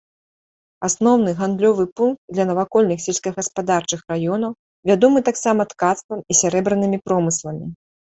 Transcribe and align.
Асноўны 0.87 1.33
гандлёвы 1.41 1.83
пункт 1.99 2.21
для 2.37 2.45
навакольных 2.51 3.03
сельскагаспадарчых 3.05 3.99
раёнаў, 4.13 4.51
вядомы 4.91 5.19
таксама 5.29 5.61
ткацтвам 5.75 6.25
і 6.31 6.39
сярэбранымі 6.41 6.97
промысламі. 7.11 7.65